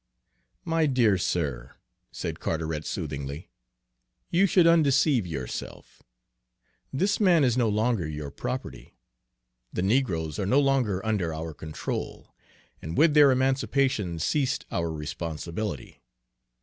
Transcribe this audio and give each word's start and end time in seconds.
"My 0.65 0.87
dear 0.87 1.15
sir," 1.19 1.75
said 2.11 2.39
Carteret 2.39 2.87
soothingly, 2.87 3.51
"you 4.31 4.47
should 4.47 4.65
undeceive 4.65 5.27
yourself. 5.27 6.01
This 6.91 7.19
man 7.19 7.43
is 7.43 7.55
no 7.55 7.69
longer 7.69 8.07
your 8.07 8.31
property. 8.31 8.95
The 9.71 9.83
negroes 9.83 10.39
are 10.39 10.47
no 10.47 10.59
longer 10.59 11.05
under 11.05 11.35
our 11.35 11.53
control, 11.53 12.33
and 12.81 12.97
with 12.97 13.13
their 13.13 13.29
emancipation 13.29 14.17
ceased 14.17 14.65
our 14.71 14.91
responsibility. 14.91 16.01